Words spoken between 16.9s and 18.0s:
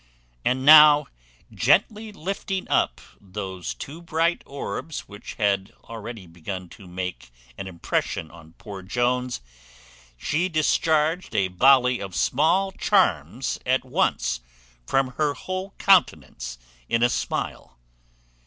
a smile.